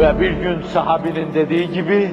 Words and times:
Ve 0.00 0.20
bir 0.20 0.30
gün 0.30 0.62
sahabinin 0.62 1.34
dediği 1.34 1.70
gibi, 1.72 2.10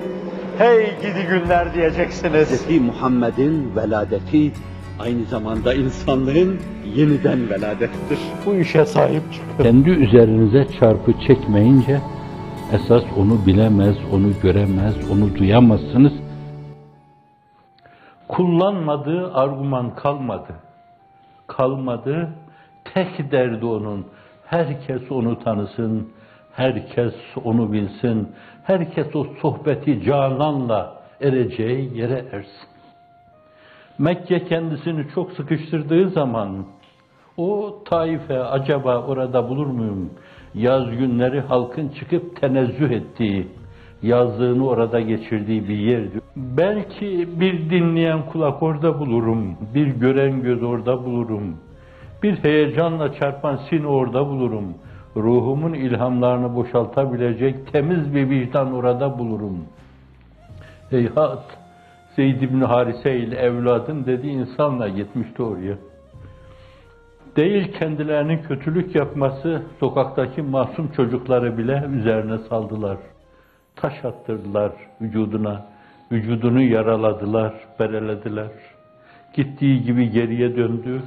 hey 0.57 0.85
gidi 1.01 1.27
günler 1.29 1.73
diyeceksiniz. 1.73 2.67
Hz. 2.69 2.81
Muhammed'in 2.81 3.75
veladeti 3.75 4.51
aynı 4.99 5.23
zamanda 5.25 5.73
insanlığın 5.73 6.59
yeniden 6.95 7.49
veladettir. 7.49 8.19
Bu 8.45 8.55
işe 8.55 8.85
sahip 8.85 9.33
çıkın. 9.33 9.63
Kendi 9.63 9.89
üzerinize 9.89 10.67
çarpı 10.79 11.13
çekmeyince 11.27 12.01
esas 12.73 13.03
onu 13.17 13.45
bilemez, 13.45 13.95
onu 14.13 14.27
göremez, 14.43 15.11
onu 15.11 15.35
duyamazsınız. 15.35 16.13
Kullanmadığı 18.27 19.33
argüman 19.33 19.95
kalmadı. 19.95 20.53
Kalmadı. 21.47 22.29
Tek 22.93 23.31
derdi 23.31 23.65
onun. 23.65 24.05
Herkes 24.45 25.11
onu 25.11 25.43
tanısın, 25.43 26.09
herkes 26.57 27.13
onu 27.43 27.73
bilsin, 27.73 28.27
herkes 28.63 29.15
o 29.15 29.25
sohbeti 29.41 30.03
cananla 30.03 31.01
ereceği 31.21 31.97
yere 31.97 32.25
ersin. 32.31 32.69
Mekke 33.99 34.45
kendisini 34.45 35.05
çok 35.15 35.31
sıkıştırdığı 35.31 36.09
zaman 36.09 36.65
o 37.37 37.77
taife 37.85 38.39
acaba 38.39 39.01
orada 39.01 39.49
bulur 39.49 39.67
muyum? 39.67 40.09
Yaz 40.55 40.91
günleri 40.91 41.41
halkın 41.41 41.89
çıkıp 41.89 42.41
tenezzüh 42.41 42.91
ettiği, 42.91 43.47
yazlığını 44.03 44.67
orada 44.67 44.99
geçirdiği 44.99 45.69
bir 45.69 45.77
yerdi. 45.77 46.19
Belki 46.35 47.39
bir 47.39 47.69
dinleyen 47.69 48.25
kulak 48.31 48.63
orada 48.63 48.99
bulurum, 48.99 49.57
bir 49.73 49.87
gören 49.87 50.43
göz 50.43 50.63
orada 50.63 51.05
bulurum. 51.05 51.57
Bir 52.23 52.43
heyecanla 52.43 53.13
çarpan 53.13 53.59
sin 53.69 53.83
orada 53.83 54.27
bulurum. 54.27 54.73
Ruhumun 55.23 55.73
ilhamlarını 55.73 56.55
boşaltabilecek 56.55 57.71
temiz 57.71 58.15
bir 58.15 58.29
vicdan 58.29 58.73
orada 58.73 59.19
bulurum. 59.19 59.65
Heyhat, 60.89 61.43
Zeyd 62.15 62.41
ibn 62.41 62.61
Harise 62.61 63.15
ile 63.15 63.35
evladım 63.35 64.05
dedi 64.05 64.27
insanla 64.27 64.87
gitmişti 64.87 65.43
oraya. 65.43 65.77
Değil 67.35 67.73
kendilerinin 67.79 68.37
kötülük 68.37 68.95
yapması, 68.95 69.61
sokaktaki 69.79 70.41
masum 70.41 70.91
çocukları 70.91 71.57
bile 71.57 71.83
üzerine 71.93 72.37
saldılar. 72.37 72.97
Taş 73.75 74.05
attırdılar 74.05 74.71
vücuduna, 75.01 75.65
vücudunu 76.11 76.61
yaraladılar, 76.61 77.53
berelediler. 77.79 78.51
Gittiği 79.33 79.83
gibi 79.83 80.09
geriye 80.11 80.55
döndü, 80.55 81.01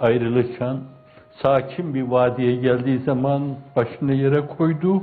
ayrılırken 0.00 0.76
sakin 1.42 1.94
bir 1.94 2.02
vadiye 2.02 2.56
geldiği 2.56 2.98
zaman 2.98 3.42
başını 3.76 4.14
yere 4.14 4.46
koydu. 4.46 5.02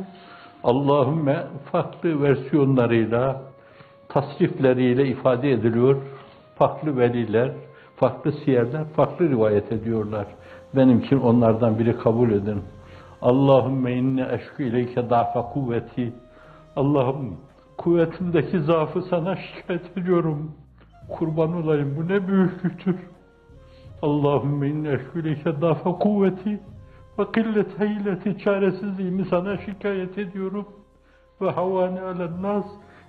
Allahümme 0.64 1.44
farklı 1.72 2.22
versiyonlarıyla, 2.24 3.42
tasrifleriyle 4.10 5.08
ifade 5.08 5.52
ediliyor. 5.52 6.02
Farklı 6.56 6.98
veliler, 6.98 7.52
farklı 7.96 8.32
siyerler, 8.32 8.86
farklı 8.96 9.30
rivayet 9.30 9.72
ediyorlar. 9.72 10.26
Benim 10.76 11.00
için 11.00 11.20
onlardan 11.20 11.80
biri 11.80 11.98
kabul 11.98 12.32
edin. 12.32 12.64
Allahümme 13.22 13.94
inni 13.94 14.26
eşkü 14.32 14.64
ileyke 14.64 15.10
da'fa 15.10 15.42
kuvveti. 15.42 16.14
Allah'ım 16.76 17.38
kuvvetimdeki 17.78 18.60
zaafı 18.60 19.02
sana 19.02 19.36
şikayet 19.36 19.98
ediyorum. 19.98 20.52
Kurban 21.10 21.54
olayım 21.54 21.96
bu 21.98 22.08
ne 22.08 22.28
büyüklüktür. 22.28 22.96
Allahümme 24.02 24.68
inni 24.68 24.88
eşkü 24.88 25.22
ileyke 25.22 25.62
da'fa 25.62 25.92
kuvveti 25.92 26.60
ve 27.20 27.32
kıllet 27.32 27.80
heyleti 27.80 28.38
çaresizliğimi 28.38 29.26
sana 29.26 29.58
şikayet 29.58 30.18
ediyorum. 30.18 30.68
Ve 31.42 31.52
havani 31.52 32.02
alen 32.02 32.42
nas 32.42 32.66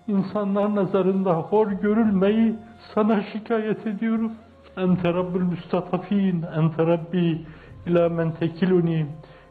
insanlar 0.09 0.75
nazarında 0.75 1.34
hor 1.34 1.70
görülmeyi 1.70 2.55
sana 2.95 3.23
şikayet 3.33 3.87
ediyorum. 3.87 4.33
Ente 4.77 5.15
Rabbül 5.15 5.43
müstatafin, 5.43 6.43
ente 6.43 6.87
Rabbi 6.87 7.47
ila 7.87 8.09
men 8.09 8.32
tekiluni, 8.32 9.06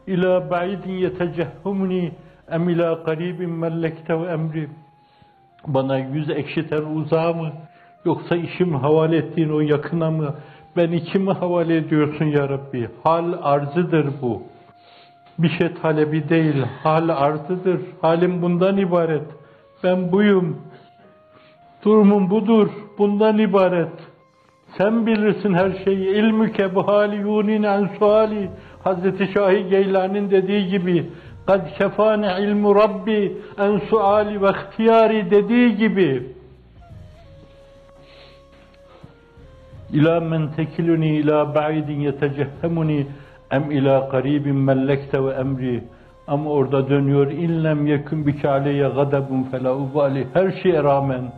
ila 0.06 0.50
ba'idin 0.50 0.92
yetecehhumni, 0.92 2.12
em 2.50 2.68
ila 2.68 2.92
garibin 2.92 3.50
mellekte 3.50 4.20
ve 4.20 4.26
emri. 4.26 4.68
Bana 5.66 5.98
yüz 5.98 6.30
ekşiten 6.30 6.82
uzağa 6.82 7.32
mı, 7.32 7.52
yoksa 8.04 8.36
işimi 8.36 8.76
havale 8.76 9.16
ettiğin 9.16 9.50
o 9.50 9.60
yakına 9.60 10.10
mı, 10.10 10.34
beni 10.76 11.04
kime 11.04 11.32
havale 11.32 11.76
ediyorsun 11.76 12.24
ya 12.24 12.48
Rabbi? 12.48 12.88
Hal 13.02 13.32
arzıdır 13.42 14.06
bu. 14.22 14.42
Bir 15.38 15.48
şey 15.48 15.74
talebi 15.82 16.28
değil, 16.28 16.62
hal 16.82 17.08
arzıdır. 17.08 17.80
Halim 18.02 18.42
bundan 18.42 18.76
ibaret. 18.76 19.26
Ben 19.84 20.12
buyum. 20.12 20.56
Durumum 21.84 22.30
budur, 22.30 22.68
bundan 22.98 23.38
ibaret. 23.38 23.92
Sen 24.78 25.06
bilirsin 25.06 25.54
her 25.54 25.84
şeyi. 25.84 26.08
İlmüke 26.08 26.74
bu 26.74 26.88
hali 26.88 27.16
yunin 27.16 27.62
en 27.62 27.88
suali. 27.98 28.50
Hazreti 28.84 29.32
Şahi 29.32 29.68
Geylani'nin 29.68 30.30
dediği 30.30 30.68
gibi 30.68 31.10
kad 31.46 31.78
kefane 31.78 32.36
ilmu 32.40 32.74
rabbi 32.74 33.36
en 33.58 33.78
suali 33.78 34.42
ve 34.42 34.50
ihtiyari 34.50 35.30
dediği 35.30 35.76
gibi 35.76 36.35
İlâ 39.92 40.20
men 40.20 40.52
tekiluni 40.52 41.08
ilâ 41.08 41.54
ba'idin 41.54 42.00
yetecehhemuni 42.00 43.06
em 43.50 43.70
ilâ 43.70 44.08
qaribin 44.08 44.56
mellekte 44.56 45.24
ve 45.24 45.30
emri 45.30 45.84
ama 46.26 46.50
orada 46.50 46.88
dönüyor 46.88 47.30
inlem 47.30 47.86
yekun 47.86 48.26
bike 48.26 48.48
aleyye 48.48 48.88
gadabun 48.88 49.42
fela 49.42 49.76
ubali 49.76 50.26
her 50.34 50.52
şeye 50.62 50.82
rağmen 50.82 51.32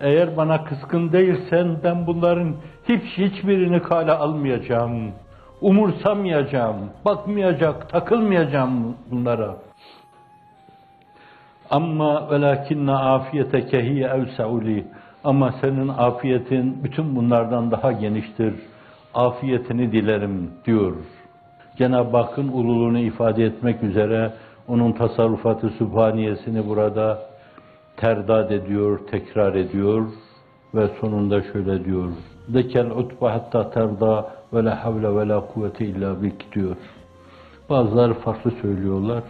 eğer 0.00 0.36
bana 0.36 0.64
kıskın 0.64 1.12
değilsen 1.12 1.76
ben 1.84 2.06
bunların 2.06 2.54
hiç 2.88 3.02
hiçbirini 3.02 3.82
kale 3.82 4.12
almayacağım. 4.12 5.12
Umursamayacağım, 5.60 6.76
bakmayacak, 7.04 7.88
takılmayacağım 7.88 8.96
bunlara. 9.10 9.56
Ama 11.70 12.30
velakinne 12.30 12.92
afiyeteke 12.92 13.84
hiye 13.84 14.06
evse'uli. 14.06 14.86
Ama 15.24 15.54
senin 15.60 15.88
afiyetin 15.88 16.84
bütün 16.84 17.16
bunlardan 17.16 17.70
daha 17.70 17.92
geniştir. 17.92 18.54
Afiyetini 19.14 19.92
dilerim 19.92 20.50
diyor. 20.66 20.96
Cenab-ı 21.76 22.16
Hakk'ın 22.16 22.48
ululuğunu 22.48 22.98
ifade 22.98 23.44
etmek 23.44 23.82
üzere 23.82 24.32
onun 24.68 24.92
tasarrufatı 24.92 25.68
sübhaniyesini 25.68 26.68
burada 26.68 27.18
terdad 27.96 28.50
ediyor, 28.50 29.00
tekrar 29.10 29.54
ediyor 29.54 30.06
ve 30.74 30.88
sonunda 31.00 31.42
şöyle 31.42 31.84
diyor. 31.84 32.08
Dekel 32.48 32.90
utba 32.90 33.34
hatta 33.34 33.70
terda 33.70 34.30
ve 34.52 34.64
la 34.64 34.84
havle 34.84 35.16
ve 35.16 35.28
la 35.28 35.46
kuvvete 35.46 35.84
illa 35.84 36.22
bik 36.22 36.54
diyor. 36.54 36.76
Bazıları 37.70 38.14
farklı 38.14 38.50
söylüyorlar. 38.50 39.22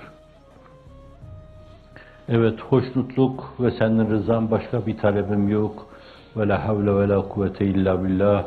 Evet, 2.28 2.60
hoşnutluk 2.60 3.55
ve 3.60 3.71
senin 3.71 4.10
rızan 4.10 4.50
başka 4.50 4.87
bir 4.87 4.97
talebim 4.99 5.49
yok. 5.49 5.87
Ve 6.37 6.49
la 6.49 6.69
havle 6.69 6.97
ve 6.97 7.09
la 7.09 7.28
kuvvete 7.28 7.65
illa 7.66 8.05
billah. 8.05 8.44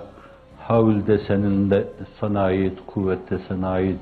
Havl 0.60 1.08
de 1.08 1.18
senin 1.18 1.70
de 1.70 1.88
sana 2.20 2.42
ait, 2.42 2.78
kuvvet 2.88 3.32
de 3.32 3.40
sana 3.48 3.70
ait. 3.70 4.00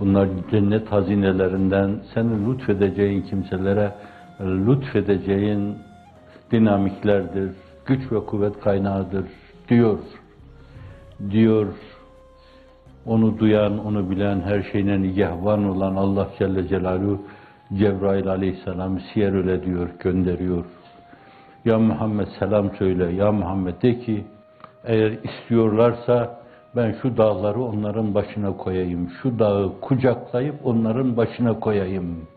Bunlar 0.00 0.28
cennet 0.50 0.92
hazinelerinden 0.92 2.00
senin 2.14 2.52
lütfedeceğin 2.52 3.22
kimselere 3.22 3.92
lütfedeceğin 4.40 5.78
dinamiklerdir, 6.50 7.50
güç 7.86 8.12
ve 8.12 8.20
kuvvet 8.26 8.60
kaynağıdır 8.60 9.24
diyor. 9.68 9.98
Diyor, 11.30 11.66
onu 13.06 13.38
duyan, 13.38 13.86
onu 13.86 14.10
bilen, 14.10 14.40
her 14.40 14.62
şeyine 14.62 15.02
nigahvan 15.02 15.64
olan 15.64 15.96
Allah 15.96 16.28
Celle 16.38 16.68
Celaluhu 16.68 17.22
Cebrail 17.74 18.28
aleyhisselam 18.28 19.00
siyer 19.00 19.32
öyle 19.32 19.64
diyor, 19.64 19.88
gönderiyor. 19.98 20.64
Ya 21.64 21.78
Muhammed 21.78 22.26
selam 22.38 22.70
söyle, 22.78 23.12
ya 23.12 23.32
Muhammed 23.32 23.82
de 23.82 23.98
ki, 23.98 24.24
eğer 24.84 25.10
istiyorlarsa 25.10 26.40
ben 26.76 26.94
şu 27.02 27.16
dağları 27.16 27.62
onların 27.62 28.14
başına 28.14 28.56
koyayım, 28.56 29.10
şu 29.22 29.38
dağı 29.38 29.80
kucaklayıp 29.80 30.54
onların 30.64 31.16
başına 31.16 31.60
koyayım. 31.60 32.28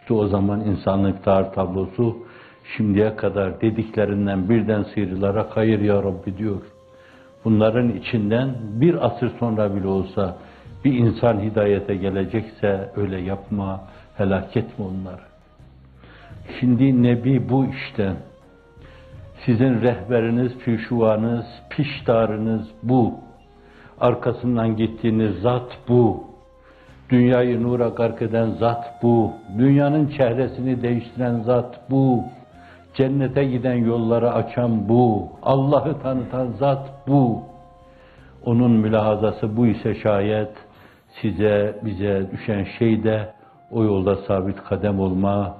İşte 0.00 0.14
o 0.14 0.26
zaman 0.26 0.60
insanlık 0.60 1.26
dar 1.26 1.54
tablosu 1.54 2.16
şimdiye 2.76 3.16
kadar 3.16 3.60
dediklerinden 3.60 4.48
birden 4.48 4.82
sıyrılarak 4.82 5.56
hayır 5.56 5.80
ya 5.80 6.02
Rabbi 6.02 6.36
diyor. 6.38 6.62
Bunların 7.44 7.90
içinden 7.90 8.54
bir 8.60 9.06
asır 9.06 9.30
sonra 9.38 9.74
bile 9.74 9.86
olsa 9.86 10.36
bir 10.84 10.94
insan 10.94 11.40
hidayete 11.40 11.96
gelecekse 11.96 12.92
öyle 12.96 13.20
yapma, 13.20 13.80
helak 14.18 14.56
etme 14.56 14.84
onları. 14.84 15.22
Şimdi 16.60 17.02
Nebi 17.02 17.48
bu 17.48 17.66
işte. 17.66 18.12
Sizin 19.46 19.82
rehberiniz, 19.82 20.58
pişuvanız, 20.58 21.46
piştarınız 21.70 22.68
bu. 22.82 23.14
Arkasından 24.00 24.76
gittiğiniz 24.76 25.40
zat 25.40 25.78
bu. 25.88 26.24
Dünyayı 27.10 27.62
nura 27.62 27.88
gark 27.88 28.22
eden 28.22 28.50
zat 28.50 29.02
bu. 29.02 29.32
Dünyanın 29.58 30.08
çehresini 30.08 30.82
değiştiren 30.82 31.40
zat 31.40 31.80
bu. 31.90 32.24
Cennete 32.94 33.44
giden 33.44 33.74
yolları 33.74 34.32
açan 34.32 34.88
bu. 34.88 35.28
Allah'ı 35.42 36.02
tanıtan 36.02 36.46
zat 36.46 36.90
bu. 37.08 37.42
Onun 38.44 38.70
mülahazası 38.70 39.56
bu 39.56 39.66
ise 39.66 39.94
şayet 39.94 40.50
size, 41.20 41.78
bize 41.84 42.30
düşen 42.32 42.66
şey 42.78 43.04
de 43.04 43.37
o 43.70 43.84
yolda 43.84 44.16
sabit 44.16 44.64
kadem 44.64 45.00
olma, 45.00 45.56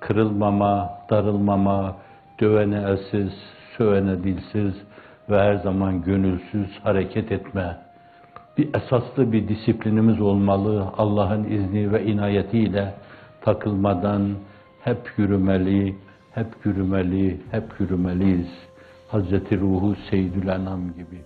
kırılmama, 0.00 0.90
darılmama, 1.10 1.96
dövene 2.40 2.76
elsiz, 2.76 3.32
sövene 3.76 4.24
dilsiz 4.24 4.74
ve 5.30 5.38
her 5.38 5.54
zaman 5.54 6.02
gönülsüz 6.02 6.78
hareket 6.82 7.32
etme. 7.32 7.76
Bir 8.58 8.74
esaslı 8.74 9.32
bir 9.32 9.48
disiplinimiz 9.48 10.20
olmalı. 10.20 10.86
Allah'ın 10.98 11.44
izni 11.44 11.92
ve 11.92 12.04
inayetiyle 12.04 12.94
takılmadan 13.40 14.34
hep 14.80 15.12
yürümeli, 15.16 15.96
hep 16.34 16.46
yürümeli, 16.64 17.40
hep 17.50 17.80
yürümeliyiz. 17.80 18.48
Hazreti 19.08 19.60
Ruhu 19.60 19.96
Seyyidül 20.10 20.48
Enam 20.48 20.92
gibi. 20.92 21.22